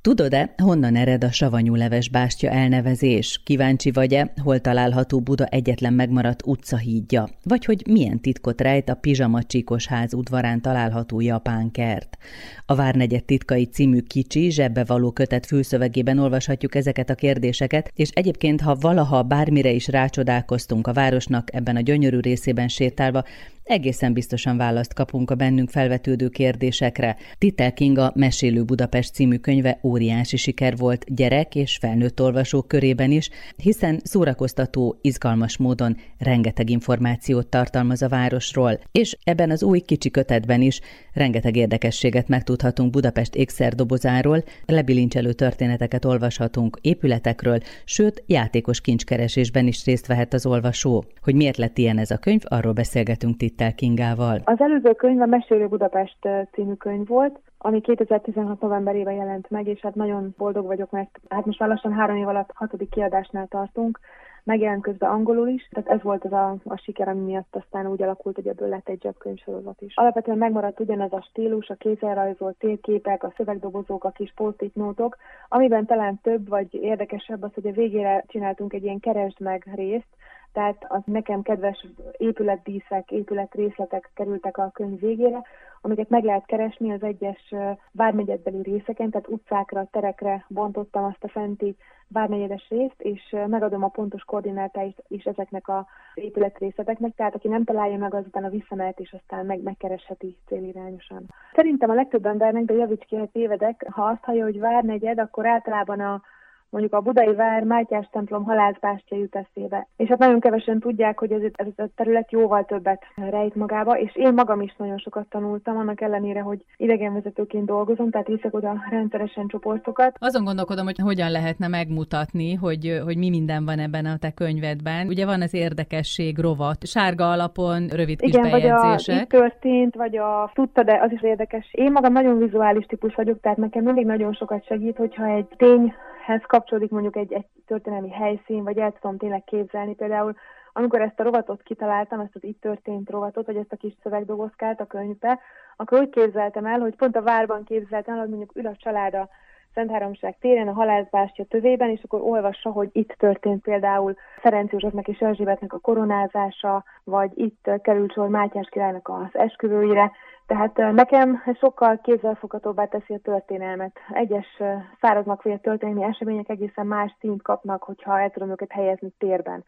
[0.00, 3.40] Tudod-e, honnan ered a savanyú leves bástya elnevezés?
[3.44, 7.28] Kíváncsi vagy-e, hol található Buda egyetlen megmaradt utcahídja?
[7.42, 12.18] Vagy hogy milyen titkot rejt a Pizsama Csíkos ház udvarán található japán kert?
[12.66, 18.60] A Várnegyed titkai című kicsi, zsebbe való kötet fülszövegében olvashatjuk ezeket a kérdéseket, és egyébként,
[18.60, 23.24] ha valaha bármire is rácsodálkoztunk a városnak ebben a gyönyörű részében sétálva,
[23.68, 27.16] egészen biztosan választ kapunk a bennünk felvetődő kérdésekre.
[27.38, 33.30] Titel Kinga Mesélő Budapest című könyve óriási siker volt gyerek és felnőtt olvasók körében is,
[33.56, 40.60] hiszen szórakoztató, izgalmas módon rengeteg információt tartalmaz a városról, és ebben az új kicsi kötetben
[40.60, 40.80] is
[41.12, 50.32] rengeteg érdekességet megtudhatunk Budapest ékszerdobozáról, lebilincselő történeteket olvashatunk épületekről, sőt, játékos kincskeresésben is részt vehet
[50.32, 51.04] az olvasó.
[51.22, 54.40] Hogy miért lett ilyen ez a könyv, arról beszélgetünk itt Pittel Kingával.
[54.44, 56.18] Az előző könyv a Mesélő Budapest
[56.52, 61.44] című könyv volt, ami 2016 novemberében jelent meg, és hát nagyon boldog vagyok, mert hát
[61.44, 64.00] most már lassan három év alatt hatodik kiadásnál tartunk,
[64.48, 68.02] megjelent közben angolul is, tehát ez volt az a, a siker, ami miatt aztán úgy
[68.02, 69.96] alakult, hogy ebből lett egy zsebkönyvsorozat is.
[69.96, 75.16] Alapvetően megmaradt ugyanaz a stílus, a kézzelrajzolt térképek, a szövegdobozók, a kis post notok,
[75.48, 80.16] amiben talán több vagy érdekesebb az, hogy a végére csináltunk egy ilyen keresd meg részt,
[80.58, 85.42] tehát az nekem kedves épületdíszek, épületrészletek kerültek a könyv végére,
[85.80, 87.54] amiket meg lehet keresni az egyes
[87.92, 91.76] várnegyedbeli részeken, tehát utcákra, terekre bontottam azt a fenti
[92.08, 97.98] várnegyedes részt, és megadom a pontos koordinátáit is ezeknek a épületrészleteknek, tehát aki nem találja
[97.98, 101.26] meg, azután a visszamehet, és aztán meg, megkeresheti célirányosan.
[101.54, 105.46] Szerintem a legtöbb embernek, de javíts ki, ha tévedek, ha azt hallja, hogy várnegyed, akkor
[105.46, 106.22] általában a
[106.70, 109.86] mondjuk a Budai Vár Mátyás templom halászbástya jut eszébe.
[109.96, 114.16] És hát nagyon kevesen tudják, hogy ez, ez a terület jóval többet rejt magába, és
[114.16, 119.46] én magam is nagyon sokat tanultam, annak ellenére, hogy idegenvezetőként dolgozom, tehát viszek oda rendszeresen
[119.46, 120.16] csoportokat.
[120.18, 125.06] Azon gondolkodom, hogy hogyan lehetne megmutatni, hogy, hogy mi minden van ebben a te könyvedben.
[125.06, 129.32] Ugye van az érdekesség rovat, sárga alapon, rövid kis Igen, bejegyzések.
[129.32, 131.68] vagy a történt, vagy a tudta, de az is érdekes.
[131.72, 135.94] Én magam nagyon vizuális típus vagyok, tehát nekem mindig nagyon sokat segít, hogyha egy tény
[136.28, 139.94] hez kapcsolódik mondjuk egy, egy történelmi helyszín, vagy el tudom tényleg képzelni.
[139.94, 140.34] Például
[140.72, 144.80] amikor ezt a rovatot kitaláltam, ezt az itt történt rovatot, vagy ezt a kis szövegdobozkát
[144.80, 145.38] a könyvbe,
[145.76, 149.14] akkor úgy képzeltem el, hogy pont a várban képzeltem el, hogy mondjuk ül a család
[149.14, 149.28] a
[149.74, 155.08] Szent Háromság téren, a halászbástya tövében, és akkor olvassa, hogy itt történt például Ferenc Józsefnek
[155.08, 160.12] és Erzsébetnek a koronázása, vagy itt került sor Mátyás királynak az esküvőire,
[160.46, 163.96] tehát nekem sokkal kézzelfoghatóbbá teszi a történelmet.
[164.12, 164.62] Egyes
[165.00, 169.64] száraznak vagy a történelmi események egészen más színt kapnak, hogyha el tudom őket helyezni térben.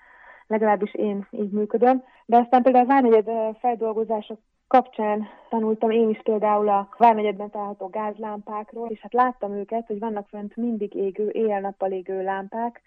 [0.47, 2.03] Legalábbis én így működöm.
[2.27, 4.39] De aztán például a Várnegyed feldolgozások
[4.71, 10.29] kapcsán tanultam én is például a Várnegyedben található gázlámpákról, és hát láttam őket, hogy vannak
[10.29, 12.83] fent mindig égő, éjjel-nappal égő lámpák,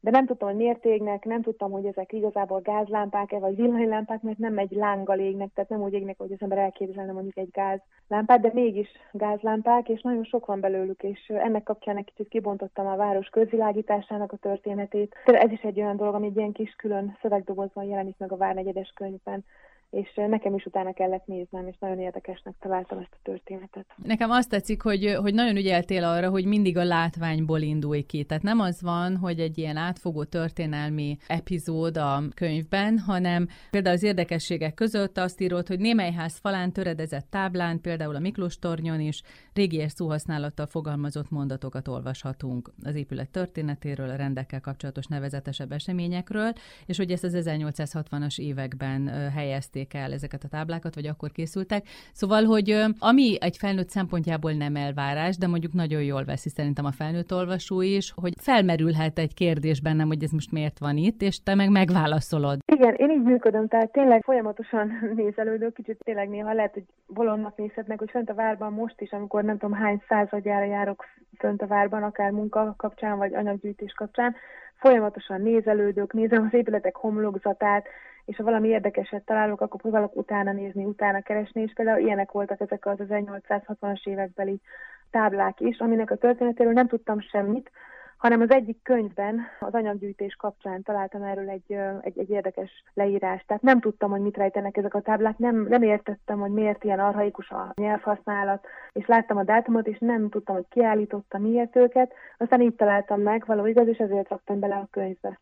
[0.00, 4.38] de nem tudtam, hogy miért égnek, nem tudtam, hogy ezek igazából gázlámpák-e, vagy villanylámpák, mert
[4.38, 8.40] nem egy lánggal égnek, tehát nem úgy égnek, hogy az ember elképzelne mondjuk egy gázlámpát,
[8.40, 12.96] de mégis gázlámpák, és nagyon sok van belőlük, és ennek kapcsán egy kicsit kibontottam a
[12.96, 15.14] város közvilágításának a történetét.
[15.24, 18.92] Ez is egy olyan dolog, ami egy ilyen kis külön szövegdobozban jelenik meg a Várnegyedes
[18.94, 19.44] könyvben
[19.90, 23.86] és nekem is utána kellett néznem, és nagyon érdekesnek találtam ezt a történetet.
[23.96, 28.24] Nekem azt tetszik, hogy, hogy nagyon ügyeltél arra, hogy mindig a látványból indulj ki.
[28.24, 34.02] Tehát nem az van, hogy egy ilyen átfogó történelmi epizód a könyvben, hanem például az
[34.02, 39.22] érdekességek között azt írod, hogy némely ház falán töredezett táblán, például a Miklós tornyon is
[39.54, 46.52] régies szóhasználattal fogalmazott mondatokat olvashatunk az épület történetéről, a rendekkel kapcsolatos nevezetesebb eseményekről,
[46.86, 51.82] és hogy ezt az 1860-as években helyezték kezdték el ezeket a táblákat, vagy akkor készültek.
[52.12, 56.90] Szóval, hogy ami egy felnőtt szempontjából nem elvárás, de mondjuk nagyon jól veszi szerintem a
[56.90, 61.42] felnőtt olvasó is, hogy felmerülhet egy kérdés bennem, hogy ez most miért van itt, és
[61.42, 62.58] te meg megválaszolod.
[62.66, 67.98] Igen, én így működöm, tehát tényleg folyamatosan nézelődök, kicsit tényleg néha lehet, hogy bolondnak nézhetnek,
[67.98, 71.04] hogy fönt a várban most is, amikor nem tudom hány századjára járok
[71.38, 74.34] fönt a várban, akár munka kapcsán, vagy anyaggyűjtés kapcsán,
[74.78, 77.86] folyamatosan nézelődök, nézem az épületek homlokzatát,
[78.28, 82.60] és ha valami érdekeset találok, akkor próbálok utána nézni, utána keresni, és például ilyenek voltak
[82.60, 84.60] ezek az 1860-as évekbeli
[85.10, 87.70] táblák is, aminek a történetéről nem tudtam semmit,
[88.16, 93.46] hanem az egyik könyvben, az anyaggyűjtés kapcsán találtam erről egy, egy, egy érdekes leírást.
[93.46, 97.00] Tehát nem tudtam, hogy mit rejtenek ezek a táblák, nem, nem értettem, hogy miért ilyen
[97.00, 102.12] arhaikus a nyelvhasználat, és láttam a dátumot, és nem tudtam, hogy kiállította miért őket.
[102.38, 105.38] Aztán így találtam meg, való igaz, és ezért raktam bele a könyvbe.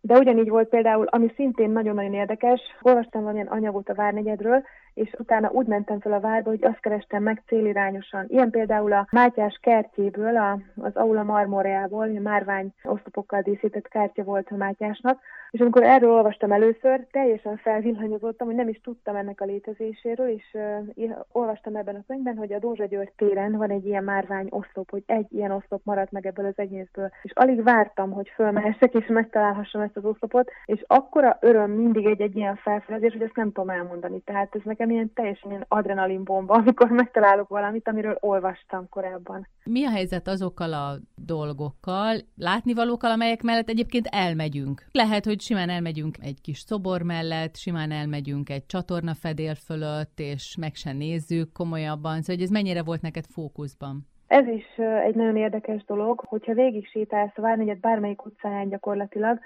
[0.00, 4.62] De ugyanígy volt például, ami szintén nagyon-nagyon érdekes, olvastam valamilyen anyagot a Várnegyedről,
[4.98, 8.24] és utána úgy mentem fel a várba, hogy azt kerestem meg célirányosan.
[8.28, 14.48] Ilyen például a Mátyás kertjéből, a, az Aula Marmoreából, a márvány oszlopokkal díszített kártya volt
[14.50, 19.44] a Mátyásnak, és amikor erről olvastam először, teljesen felvillanyozottam, hogy nem is tudtam ennek a
[19.44, 20.56] létezéséről, és
[20.94, 24.90] uh, olvastam ebben a könyvben, hogy a Dózsa György téren van egy ilyen márvány oszlop,
[24.90, 27.10] hogy egy ilyen oszlop maradt meg ebből az egészből.
[27.22, 32.36] És alig vártam, hogy fölmehessek és megtalálhassam ezt az oszlopot, és akkora öröm mindig egy-egy
[32.36, 34.20] ilyen felfedezés, hogy ezt nem tudom elmondani.
[34.20, 39.48] Tehát ez nekem ilyen teljesen ilyen adrenalinbomba, amikor megtalálok valamit, amiről olvastam korábban.
[39.64, 44.86] Mi a helyzet azokkal a dolgokkal, látnivalókkal, amelyek mellett egyébként elmegyünk?
[44.92, 50.56] Lehet, hogy simán elmegyünk egy kis szobor mellett, simán elmegyünk egy csatorna fedél fölött, és
[50.60, 52.20] meg sem nézzük komolyabban.
[52.20, 54.06] Szóval, hogy ez mennyire volt neked fókuszban?
[54.26, 59.38] Ez is egy nagyon érdekes dolog, hogyha végig sétálsz a Várnegyed bármelyik utcáján gyakorlatilag,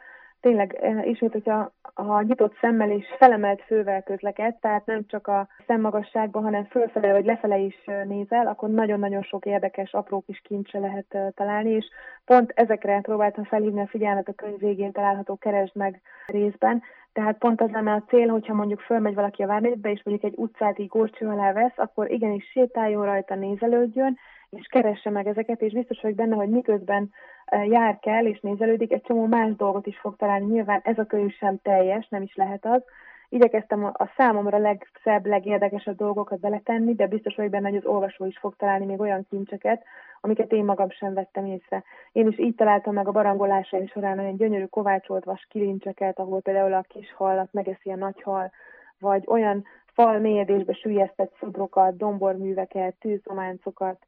[0.43, 6.43] tényleg ismét, hogyha ha nyitott szemmel és felemelt fővel közleked, tehát nem csak a szemmagasságban,
[6.43, 11.71] hanem fölfele vagy lefele is nézel, akkor nagyon-nagyon sok érdekes, apró kis kincse lehet találni,
[11.71, 11.87] és
[12.25, 17.61] pont ezekre próbáltam felhívni a figyelmet a könyv végén található Keresd meg részben, tehát pont
[17.61, 20.89] az lenne a cél, hogyha mondjuk fölmegy valaki a várnegyedbe, és mondjuk egy utcát így
[20.89, 24.19] górcső alá vesz, akkor igenis sétáljon rajta, nézelődjön,
[24.57, 27.11] és keresse meg ezeket, és biztos vagyok benne, hogy miközben
[27.69, 30.53] jár kell és nézelődik, egy csomó más dolgot is fog találni.
[30.53, 32.83] Nyilván ez a könyv sem teljes, nem is lehet az.
[33.29, 38.39] Igyekeztem a számomra legszebb, legérdekesebb dolgokat beletenni, de biztos vagyok benne, hogy az olvasó is
[38.39, 39.85] fog találni még olyan kincseket,
[40.21, 41.83] amiket én magam sem vettem észre.
[42.13, 46.73] Én is így találtam meg a barangolásaim során olyan gyönyörű kovácsolt vas kilincseket, ahol például
[46.73, 48.51] a kis halat megeszi a nagy hal,
[48.99, 49.65] vagy olyan
[49.95, 53.99] fal mélyedésbe sűjesztett szobrokat, domborműveket, tűzománcokat,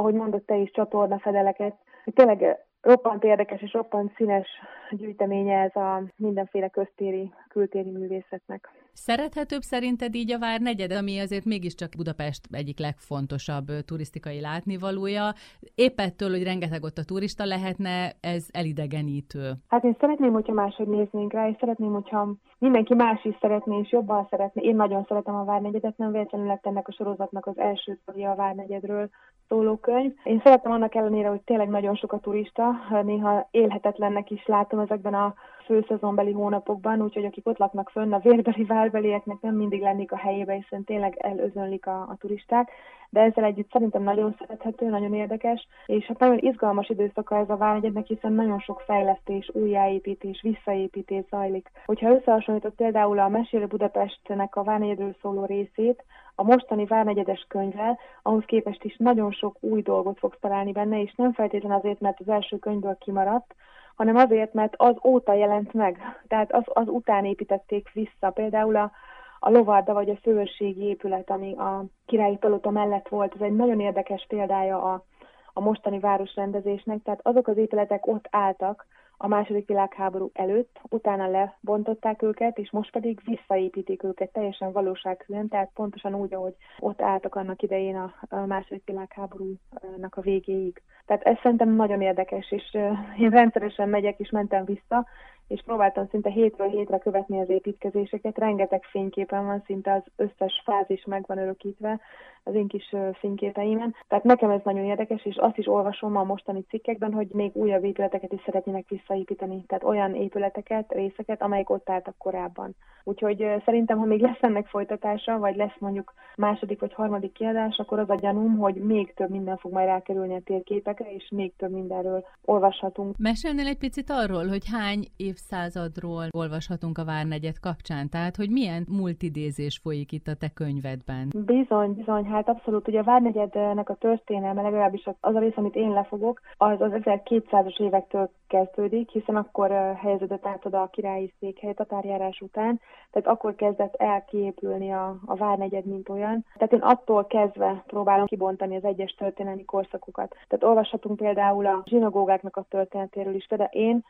[0.00, 1.74] ahogy mondott te is, csatornafedeleket.
[2.14, 4.48] Tényleg roppant érdekes és roppant színes
[4.90, 8.68] gyűjteménye ez a mindenféle köztéri, kültéri művészetnek.
[8.92, 15.32] Szerethetőbb szerinted így a Várnegyed, ami azért mégiscsak Budapest egyik legfontosabb turisztikai látnivalója.
[15.74, 19.52] Épp ettől, hogy rengeteg ott a turista lehetne, ez elidegenítő.
[19.68, 23.90] Hát én szeretném, hogyha máshogy néznénk rá, és szeretném, hogyha mindenki más is szeretné, és
[23.90, 24.62] jobban szeretné.
[24.62, 28.34] Én nagyon szeretem a Várnegyedet, nem véletlenül lett ennek a sorozatnak az első tagja a
[28.36, 29.08] Várnegyedről
[29.48, 30.12] szóló könyv.
[30.24, 32.70] Én szeretem annak ellenére, hogy tényleg nagyon sok a turista,
[33.02, 35.34] néha élhetetlennek is látom ezekben a
[35.70, 40.52] főszezonbeli hónapokban, úgyhogy akik ott laknak fönn, a vérbeli válbelieknek nem mindig lennék a helyébe,
[40.52, 42.70] hiszen tényleg elözönlik a, a turisták,
[43.10, 47.56] de ezzel együtt szerintem nagyon szerethető, nagyon érdekes, és hát nagyon izgalmas időszaka ez a
[47.56, 51.70] Várnegyednek, hiszen nagyon sok fejlesztés, újjáépítés, visszaépítés zajlik.
[51.86, 58.44] Hogyha összehasonlított például a Mesélő Budapestnek a Várnegyedről szóló részét, a mostani Várnegyedes könyvvel, ahhoz
[58.46, 62.28] képest is nagyon sok új dolgot fogsz találni benne, és nem feltétlenül azért, mert az
[62.28, 63.54] első könyvből kimaradt,
[64.00, 65.98] hanem azért, mert az óta jelent meg.
[66.28, 68.30] Tehát az, az után építették vissza.
[68.30, 68.90] Például a,
[69.38, 73.80] a Lovarda vagy a Főrségi épület, ami a királyi palota mellett volt, ez egy nagyon
[73.80, 75.04] érdekes példája a,
[75.52, 77.02] a mostani városrendezésnek.
[77.02, 78.86] Tehát azok az épületek ott álltak,
[79.22, 85.70] a második világháború előtt, utána lebontották őket, és most pedig visszaépítik őket teljesen valósághűen, tehát
[85.74, 90.82] pontosan úgy, ahogy ott álltak annak idején a, második világháborúnak a végéig.
[91.06, 92.76] Tehát ez szerintem nagyon érdekes, és
[93.18, 95.06] én rendszeresen megyek és mentem vissza,
[95.50, 98.38] és próbáltam szinte hétről hétre követni az építkezéseket.
[98.38, 102.00] Rengeteg fényképen van, szinte az összes fázis meg van örökítve
[102.44, 103.94] az én kis fényképeimen.
[104.08, 107.84] Tehát nekem ez nagyon érdekes, és azt is olvasom a mostani cikkekben, hogy még újabb
[107.84, 109.64] épületeket is szeretnének visszaépíteni.
[109.66, 112.74] Tehát olyan épületeket, részeket, amelyek ott álltak korábban.
[113.04, 117.98] Úgyhogy szerintem, ha még lesz ennek folytatása, vagy lesz mondjuk második vagy harmadik kiadás, akkor
[117.98, 121.70] az a gyanúm, hogy még több minden fog majd rákerülni a térképekre, és még több
[121.70, 123.16] mindenről olvashatunk.
[123.18, 125.04] Mesélnél egy picit arról, hogy hány
[125.40, 128.08] évszázadról olvashatunk a Várnegyed kapcsán?
[128.08, 131.28] Tehát, hogy milyen multidézés folyik itt a te könyvedben?
[131.34, 132.88] Bizony, bizony, hát abszolút.
[132.88, 137.80] Ugye a Várnegyednek a történelme, legalábbis az a rész, amit én lefogok, az az 1200-as
[137.80, 142.80] évektől kezdődik, hiszen akkor helyeződött át oda a királyi székhely tatárjárás után,
[143.10, 146.44] tehát akkor kezdett el kiépülni a, a Várnegyed, mint olyan.
[146.54, 150.36] Tehát én attól kezdve próbálom kibontani az egyes történelmi korszakokat.
[150.48, 154.04] Tehát olvashatunk például a zsinagógáknak a történetéről is, de én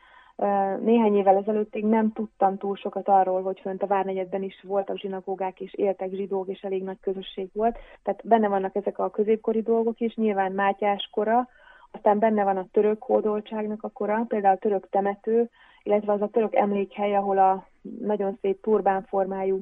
[0.80, 5.61] néhány évvel ezelőttig nem tudtam túl sokat arról, hogy fönt a Várnegyedben is voltak zsinagógák,
[5.61, 7.78] és éltek zsidók, és elég nagy közösség volt.
[8.02, 11.49] Tehát benne vannak ezek a középkori dolgok is, nyilván Mátyás kora,
[11.90, 15.49] aztán benne van a török hódoltságnak a kora, például a török temető,
[15.82, 17.66] illetve az a török emlékhely, ahol a
[18.00, 19.61] nagyon szép turbánformájú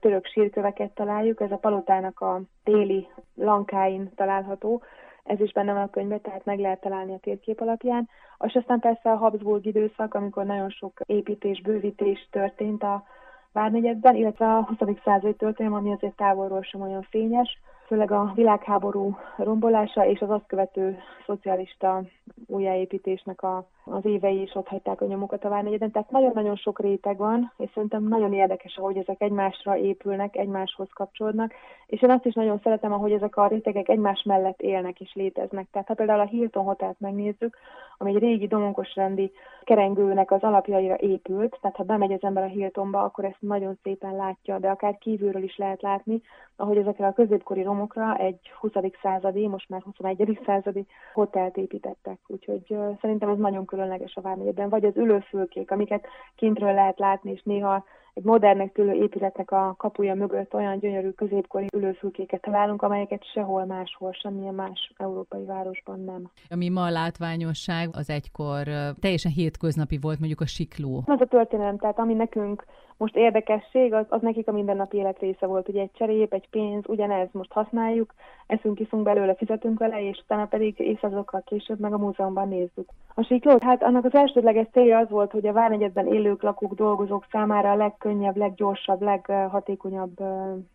[0.00, 1.40] török sírköveket találjuk.
[1.40, 4.82] Ez a palotának a téli lankáin található.
[5.24, 8.08] Ez is benne van a könyvben, tehát meg lehet találni a térkép alapján.
[8.38, 13.04] És aztán persze a Habsburg időszak, amikor nagyon sok építés, bővítés történt a
[13.52, 14.78] Várnegyedben, illetve a 20.
[15.04, 20.46] századi történelem, ami azért távolról sem olyan fényes, főleg a világháború rombolása és az azt
[20.46, 22.02] követő szocialista
[22.46, 25.90] újjáépítésnek a, az évei is ott hagyták a nyomokat a Várnegyeden.
[25.90, 31.52] Tehát nagyon-nagyon sok réteg van, és szerintem nagyon érdekes, ahogy ezek egymásra épülnek, egymáshoz kapcsolódnak,
[31.86, 35.66] és én azt is nagyon szeretem, ahogy ezek a rétegek egymás mellett élnek és léteznek.
[35.70, 37.56] Tehát ha például a Hilton Hotelt megnézzük,
[37.98, 39.32] ami egy régi domonkos rendi
[39.64, 44.16] kerengőnek az alapjaira épült, tehát ha bemegy az ember a Hiltonba, akkor ezt nagyon szépen
[44.16, 46.22] látja, de akár kívülről is lehet látni,
[46.56, 48.72] ahogy ezekre a középkori romokra egy 20.
[49.02, 50.40] századi, most már 21.
[50.46, 52.18] századi hotelt építettek.
[52.26, 54.68] Úgyhogy szerintem ez nagyon különleges a Vármegyében.
[54.68, 60.14] Vagy az ülőfülkék, amiket kintről lehet látni, és néha egy modernnek tűlő épületnek a kapuja
[60.14, 66.30] mögött olyan gyönyörű középkori ülőfülkéket találunk, amelyeket sehol máshol, semmilyen más európai városban nem.
[66.50, 68.62] Ami ma a látványosság, az egykor
[69.00, 71.02] teljesen hétköznapi volt mondjuk a sikló.
[71.06, 72.64] Az a történelem, tehát ami nekünk
[72.96, 76.84] most érdekesség, az, az nekik a mindennapi élet része volt, ugye egy cserép, egy pénz,
[76.86, 78.14] ugyanez most használjuk,
[78.46, 82.88] eszünk, iszunk belőle, fizetünk vele, és utána pedig évszázadokkal később meg a múzeumban nézzük.
[83.14, 87.26] A siklót, hát annak az elsődleges célja az volt, hogy a Várnegyedben élők, lakók, dolgozók
[87.30, 90.16] számára a legkönnyebb, leggyorsabb, leghatékonyabb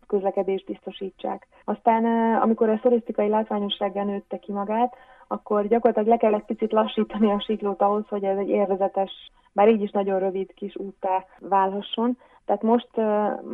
[0.07, 1.47] közlekedést biztosítsák.
[1.65, 2.05] Aztán,
[2.41, 4.95] amikor a szorisztikai látványossággal nőtte ki magát,
[5.27, 9.11] akkor gyakorlatilag le kellett picit lassítani a siklót ahhoz, hogy ez egy élvezetes
[9.53, 12.17] bár így is nagyon rövid kis úttá válhasson.
[12.47, 13.03] Tehát most uh,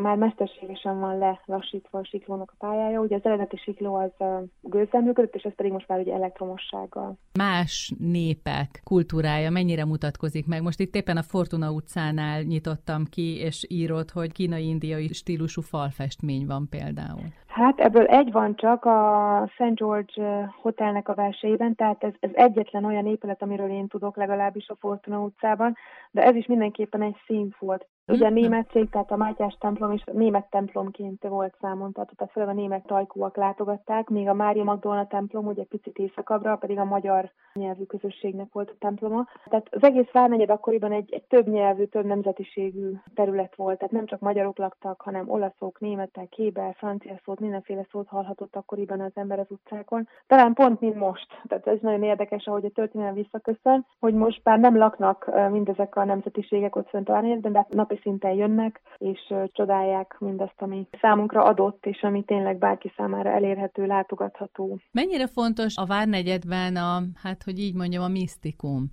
[0.02, 3.00] már mesterségesen van lelassítva a siklónak a pályája.
[3.00, 7.18] Ugye az eredeti sikló az uh, gőzzel működött, és ez pedig most már ugye elektromossággal.
[7.38, 10.62] Más népek kultúrája mennyire mutatkozik meg?
[10.62, 16.68] Most itt éppen a Fortuna utcánál nyitottam ki, és írott, hogy kínai-indiai stílusú falfestmény van
[16.70, 17.24] például.
[17.54, 19.76] Hát ebből egy van csak a St.
[19.76, 24.76] George Hotelnek a verseiben, tehát ez, ez egyetlen olyan épület, amiről én tudok legalábbis a
[24.80, 25.76] Fortuna utcában,
[26.12, 27.88] de ez is mindenképpen egy színfolt.
[28.08, 28.34] Ugye a hm.
[28.34, 32.86] német cég, tehát a Mátyás templom is német templomként volt számon tehát főleg a német
[32.86, 38.48] tajkúak látogatták, míg a Mária Magdolna templom, ugye picit északabbra, pedig a magyar nyelvű közösségnek
[38.52, 39.28] volt a temploma.
[39.50, 44.06] Tehát az egész Várnegyed akkoriban egy, egy több nyelvű, több nemzetiségű terület volt, tehát nem
[44.06, 49.40] csak magyarok laktak, hanem olaszok, németek, kébel, francia szót, mindenféle szót hallhatott akkoriban az ember
[49.40, 50.08] az utcákon.
[50.28, 51.28] Talán pont mint most.
[51.48, 56.04] Tehát ez nagyon érdekes, ahogy a történelem visszaköszön, hogy most már nem laknak mindezek a
[56.04, 62.02] nemzetiségek ott fönt a de napi szinten jönnek, és csodálják mindazt, ami számunkra adott, és
[62.02, 64.80] ami tényleg bárki számára elérhető, látogatható.
[64.92, 68.90] Mennyire fontos a Várnegyedben a, hát hogy így mondjam, a misztikum?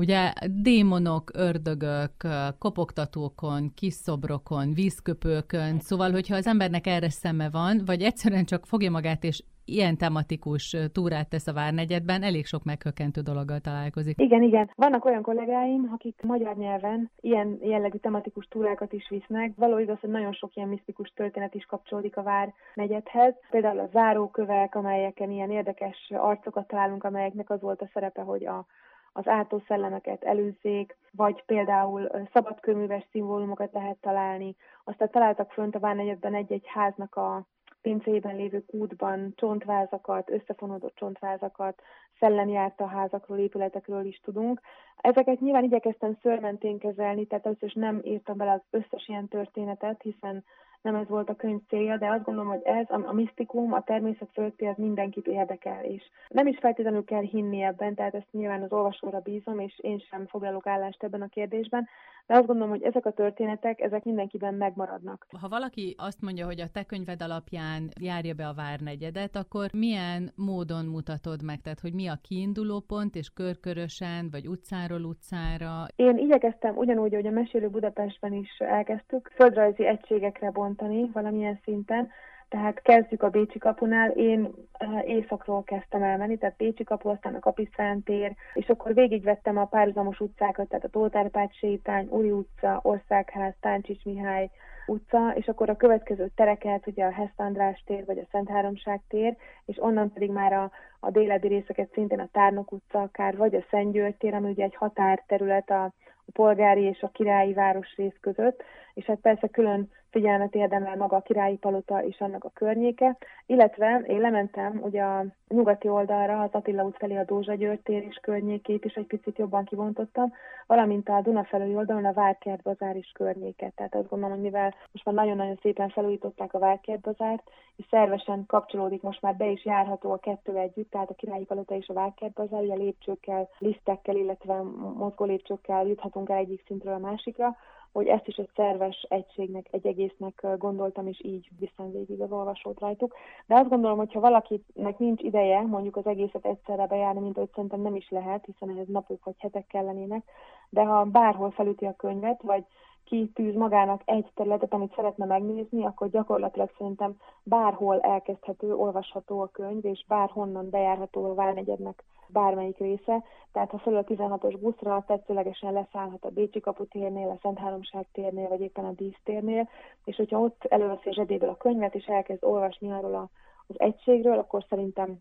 [0.00, 2.12] Ugye démonok, ördögök,
[2.58, 8.90] kopogtatókon, kis szobrokon, vízköpőkön, szóval, hogyha az embernek erre szeme van, vagy egyszerűen csak fogja
[8.90, 14.20] magát és ilyen tematikus túrát tesz a Várnegyedben, elég sok meghökkentő dologgal találkozik.
[14.20, 14.70] Igen, igen.
[14.76, 19.52] Vannak olyan kollégáim, akik magyar nyelven ilyen jellegű tematikus túrákat is visznek.
[19.56, 23.34] Való igaz, hogy nagyon sok ilyen misztikus történet is kapcsolódik a Várnegyedhez.
[23.50, 28.66] Például a zárókövek, amelyeken ilyen érdekes arcokat találunk, amelyeknek az volt a szerepe, hogy a
[29.12, 34.56] az átó szellemeket előzzék, vagy például szabadkőműves szimbólumokat lehet találni.
[34.84, 37.46] Aztán találtak fönt a Várnegyedben egy-egy háznak a
[37.82, 41.82] pincében lévő kútban csontvázakat, összefonódott csontvázakat,
[42.18, 44.60] szellemjárta házakról, épületekről is tudunk.
[44.96, 50.44] Ezeket nyilván igyekeztem szörmentén kezelni, tehát összes nem írtam bele az összes ilyen történetet, hiszen
[50.82, 53.82] nem ez volt a könyv célja, de azt gondolom, hogy ez, a, a misztikum, a
[53.82, 58.62] természet fölötti, az mindenkit érdekel, és nem is feltétlenül kell hinni ebben, tehát ezt nyilván
[58.62, 61.88] az olvasóra bízom, és én sem foglalok állást ebben a kérdésben,
[62.30, 65.26] de azt gondolom, hogy ezek a történetek, ezek mindenkiben megmaradnak.
[65.40, 70.32] Ha valaki azt mondja, hogy a te könyved alapján járja be a Várnegyedet, akkor milyen
[70.36, 71.60] módon mutatod meg?
[71.60, 75.86] Tehát, hogy mi a kiinduló pont, és körkörösen, vagy utcáról utcára?
[75.96, 82.08] Én igyekeztem ugyanúgy, hogy a Mesélő Budapestben is elkezdtük, földrajzi egységekre bontani valamilyen szinten,
[82.50, 87.38] tehát kezdjük a Bécsi kapunál, én eh, északról kezdtem elmenni, tehát Bécsi kapu, aztán a
[87.38, 93.54] Kapisztán tér, és akkor végigvettem a párhuzamos utcákat, tehát a Tótárpád sétány, Úri utca, Országház,
[93.60, 94.50] Táncsics Mihály
[94.86, 99.00] utca, és akkor a következő tereket, ugye a Heszt András tér, vagy a Szent Háromság
[99.08, 103.54] tér, és onnan pedig már a, a délebbi részeket szintén a Tárnok utca akár, vagy
[103.54, 108.16] a Szent György tér, ami ugye egy határterület a, a polgári és a királyi városrész
[108.20, 108.62] között,
[108.94, 114.02] és hát persze külön figyelmet érdemel maga a királyi palota és annak a környéke, illetve
[114.06, 118.18] én lementem ugye a nyugati oldalra, az Attila út felé a Dózsa György tér és
[118.22, 120.32] környékét is egy picit jobban kivontottam,
[120.66, 123.74] valamint a Duna felőli oldalon a Várkert bazár is környéket.
[123.74, 127.42] Tehát azt gondolom, hogy mivel most már nagyon-nagyon szépen felújították a Várkert bazárt,
[127.76, 131.74] és szervesen kapcsolódik, most már be is járható a kettő együtt, tehát a királyi palota
[131.74, 134.62] és a Várkert bazár, ugye lépcsőkkel, lisztekkel, illetve
[134.96, 137.56] mozgó lépcsőkkel juthatunk el egyik szintről a másikra,
[137.92, 142.80] hogy ezt is egy szerves egységnek, egy egésznek gondoltam, és így viszem végig az olvasót
[142.80, 143.14] rajtuk.
[143.46, 147.50] De azt gondolom, hogy ha valakinek nincs ideje mondjuk az egészet egyszerre bejárni, mint ahogy
[147.54, 150.24] szerintem nem is lehet, hiszen ehhez napok vagy hetek kellenének,
[150.68, 152.64] de ha bárhol felüti a könyvet, vagy
[153.04, 159.84] kitűz magának egy területet, amit szeretne megnézni, akkor gyakorlatilag szerintem bárhol elkezdhető, olvasható a könyv,
[159.84, 163.24] és bárhonnan bejárható a Várnegyednek bármelyik része.
[163.52, 168.48] Tehát ha felül a 16-os buszra tetszőlegesen leszállhat a Bécsi kaputérnél, a Szent Háromság térnél,
[168.48, 169.68] vagy éppen a dísztérnél,
[170.04, 173.28] és hogyha ott előveszi a zsebéből a könyvet, és elkezd olvasni arról a,
[173.66, 175.18] az egységről, akkor szerintem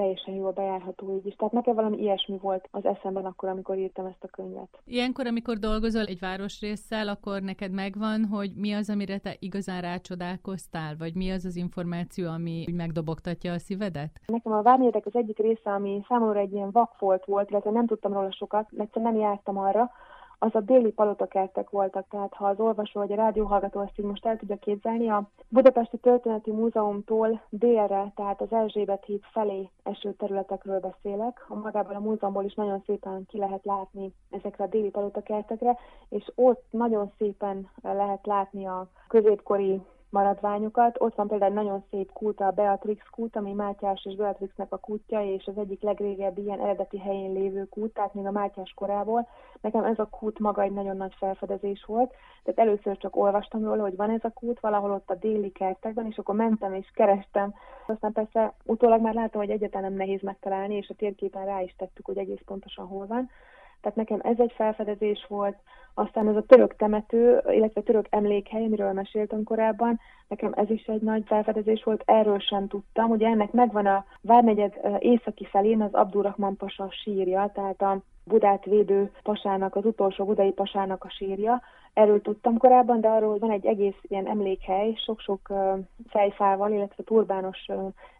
[0.00, 1.34] teljesen jól bejárható így is.
[1.34, 4.68] Tehát nekem valami ilyesmi volt az eszemben akkor, amikor írtam ezt a könyvet.
[4.84, 10.96] Ilyenkor, amikor dolgozol egy városrészsel, akkor neked megvan, hogy mi az, amire te igazán rácsodálkoztál,
[10.98, 14.20] vagy mi az az információ, ami úgy megdobogtatja a szívedet?
[14.26, 18.12] Nekem a Várnérdek az egyik része, ami számomra egy ilyen vakfolt volt, illetve nem tudtam
[18.12, 19.90] róla sokat, mert nem jártam arra,
[20.42, 24.26] az a déli palotakertek voltak, tehát ha az olvasó vagy a rádióhallgató ezt így most
[24.26, 30.80] el tudja képzelni, a Budapesti Történeti Múzeumtól délre, tehát az Erzsébet híd felé eső területekről
[30.80, 31.44] beszélek.
[31.48, 35.76] A magában a múzeumból is nagyon szépen ki lehet látni ezekre a déli palotakertekre,
[36.08, 41.00] és ott nagyon szépen lehet látni a középkori maradványokat.
[41.00, 44.76] Ott van például egy nagyon szép kút, a Beatrix kút, ami Mátyás és Beatrixnek a
[44.76, 49.28] kútja, és az egyik legrégebbi ilyen eredeti helyén lévő kút, tehát még a Mátyás korából.
[49.60, 52.14] Nekem ez a kút maga egy nagyon nagy felfedezés volt,
[52.44, 56.06] tehát először csak olvastam róla, hogy van ez a kút, valahol ott a déli kertekben,
[56.06, 57.54] és akkor mentem és kerestem.
[57.86, 61.74] Aztán persze utólag már látom, hogy egyáltalán nem nehéz megtalálni, és a térképen rá is
[61.76, 63.30] tettük, hogy egész pontosan hol van.
[63.80, 65.56] Tehát nekem ez egy felfedezés volt,
[65.94, 71.02] aztán ez a török temető, illetve török emlékhely, amiről meséltem korábban, nekem ez is egy
[71.02, 73.10] nagy felfedezés volt, erről sem tudtam.
[73.10, 79.10] Ugye ennek megvan a Várnegyed északi felén az Abdurrahman Pasa sírja, tehát a Budát védő
[79.22, 81.62] pasának, az utolsó budai pasának a sírja.
[81.92, 85.52] Erről tudtam korábban, de arról, van egy egész ilyen emlékhely, sok-sok
[86.08, 87.66] fejfával, illetve turbános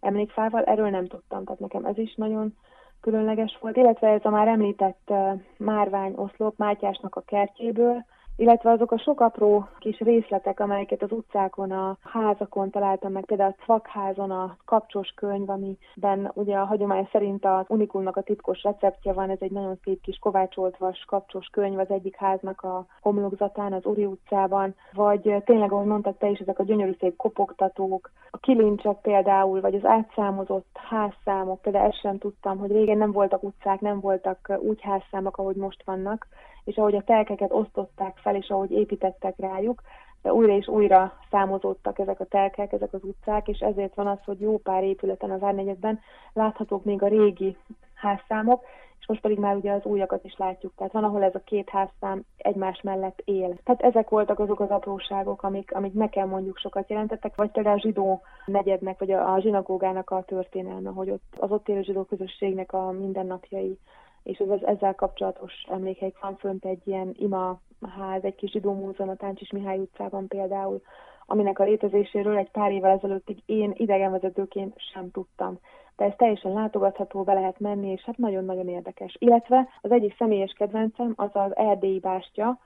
[0.00, 1.44] emlékfával, erről nem tudtam.
[1.44, 2.56] Tehát nekem ez is nagyon
[3.00, 5.12] különleges volt, illetve ez a már említett
[5.56, 8.04] márvány oszlop Mátyásnak a kertjéből,
[8.40, 13.54] illetve azok a sok apró kis részletek, amelyeket az utcákon, a házakon találtam meg, például
[13.58, 19.12] a Cvakházon a kapcsos könyv, amiben ugye a hagyomány szerint az Unikumnak a titkos receptje
[19.12, 23.72] van, ez egy nagyon szép kis kovácsolt vas kapcsos könyv az egyik háznak a homlokzatán,
[23.72, 28.38] az Uri utcában, vagy tényleg, ahogy mondtad te is, ezek a gyönyörű szép kopogtatók, a
[28.38, 33.80] kilincsek például, vagy az átszámozott házszámok, például ezt sem tudtam, hogy régen nem voltak utcák,
[33.80, 36.26] nem voltak úgy házszámok, ahogy most vannak,
[36.64, 39.82] és ahogy a telkeket osztották fel, és ahogy építettek rájuk,
[40.22, 44.18] de újra és újra számozódtak ezek a telkek, ezek az utcák, és ezért van az,
[44.24, 46.00] hogy jó pár épületen az Árnegyedben
[46.32, 47.56] láthatók még a régi
[47.94, 48.64] házszámok,
[49.00, 50.72] és most pedig már ugye az újakat is látjuk.
[50.76, 53.58] Tehát van, ahol ez a két házszám egymás mellett él.
[53.64, 57.80] Tehát ezek voltak azok az apróságok, amik, amik nekem mondjuk sokat jelentettek, vagy például a
[57.80, 62.72] zsidó negyednek, vagy a, a zsinagógának a történelme, hogy ott az ott élő zsidó közösségnek
[62.72, 63.78] a mindennapjai
[64.22, 67.60] és az ezzel kapcsolatos emlékeik van fönt egy ilyen ima
[67.98, 70.80] ház, egy kis zsidó múzeum a Táncsis Mihály utcában például,
[71.26, 75.58] aminek a létezéséről egy pár évvel ezelőttig én idegenvezetőként sem tudtam.
[75.96, 79.16] De ez teljesen látogatható, be lehet menni, és hát nagyon-nagyon érdekes.
[79.18, 82.58] Illetve az egyik személyes kedvencem az az erdélyi bástya,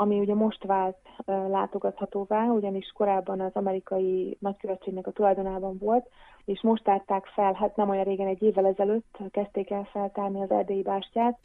[0.00, 6.08] ami ugye most vált látogathatóvá, ugyanis korábban az amerikai nagykövetségnek a tulajdonában volt,
[6.44, 10.50] és most tárták fel, hát nem olyan régen, egy évvel ezelőtt kezdték el feltárni az
[10.50, 11.38] erdélyi bástyát,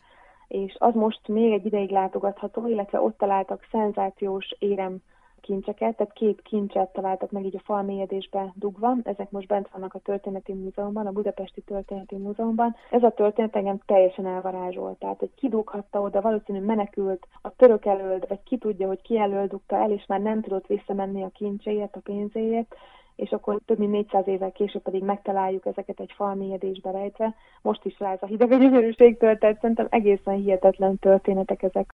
[0.47, 4.97] és az most még egy ideig látogatható, illetve ott találtak szenzációs érem
[5.43, 9.99] kincseket, tehát két kincset találtak meg így a falmélyedésbe dugva, ezek most bent vannak a
[9.99, 12.75] Történeti Múzeumban, a Budapesti Történeti Múzeumban.
[12.91, 18.27] Ez a történet engem teljesen elvarázsolt, tehát hogy kidughatta oda, valószínűleg menekült a török elöld,
[18.27, 21.95] vagy ki tudja, hogy ki elől dugta el, és már nem tudott visszamenni a kincséért,
[21.95, 22.75] a pénzéért,
[23.15, 27.35] és akkor több mint 400 évvel később pedig megtaláljuk ezeket egy falmélyedésbe rejtve.
[27.61, 31.92] Most is rá ez a hideg a gyönyörűség történt, szerintem egészen hihetetlen történetek ezek.